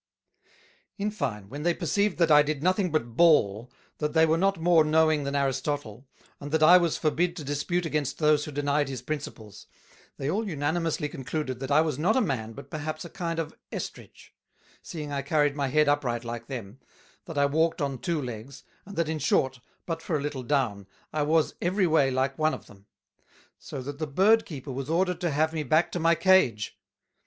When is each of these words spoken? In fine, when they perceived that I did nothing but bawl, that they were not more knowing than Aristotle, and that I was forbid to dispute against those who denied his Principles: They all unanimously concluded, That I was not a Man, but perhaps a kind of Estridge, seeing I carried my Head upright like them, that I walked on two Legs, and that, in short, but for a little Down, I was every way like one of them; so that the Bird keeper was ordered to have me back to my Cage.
In 0.97 1.11
fine, 1.11 1.47
when 1.47 1.61
they 1.61 1.75
perceived 1.75 2.17
that 2.17 2.31
I 2.31 2.41
did 2.41 2.63
nothing 2.63 2.91
but 2.91 3.15
bawl, 3.15 3.71
that 3.99 4.13
they 4.13 4.25
were 4.25 4.35
not 4.35 4.59
more 4.59 4.83
knowing 4.83 5.25
than 5.25 5.35
Aristotle, 5.35 6.07
and 6.39 6.51
that 6.51 6.63
I 6.63 6.79
was 6.79 6.97
forbid 6.97 7.35
to 7.35 7.43
dispute 7.43 7.85
against 7.85 8.17
those 8.17 8.45
who 8.45 8.51
denied 8.51 8.89
his 8.89 9.03
Principles: 9.03 9.67
They 10.17 10.27
all 10.27 10.47
unanimously 10.49 11.07
concluded, 11.07 11.59
That 11.59 11.69
I 11.69 11.81
was 11.81 11.99
not 11.99 12.15
a 12.15 12.19
Man, 12.21 12.53
but 12.53 12.71
perhaps 12.71 13.05
a 13.05 13.11
kind 13.11 13.37
of 13.37 13.53
Estridge, 13.71 14.33
seeing 14.81 15.11
I 15.11 15.21
carried 15.21 15.55
my 15.55 15.67
Head 15.67 15.87
upright 15.87 16.25
like 16.25 16.47
them, 16.47 16.79
that 17.25 17.37
I 17.37 17.45
walked 17.45 17.79
on 17.79 17.99
two 17.99 18.19
Legs, 18.19 18.63
and 18.87 18.95
that, 18.95 19.07
in 19.07 19.19
short, 19.19 19.59
but 19.85 20.01
for 20.01 20.17
a 20.17 20.21
little 20.21 20.41
Down, 20.41 20.87
I 21.13 21.21
was 21.21 21.53
every 21.61 21.85
way 21.85 22.09
like 22.09 22.39
one 22.39 22.55
of 22.55 22.65
them; 22.65 22.87
so 23.59 23.83
that 23.83 23.99
the 23.99 24.07
Bird 24.07 24.47
keeper 24.47 24.71
was 24.71 24.89
ordered 24.89 25.21
to 25.21 25.29
have 25.29 25.53
me 25.53 25.61
back 25.61 25.91
to 25.91 25.99
my 25.99 26.15
Cage. 26.15 26.75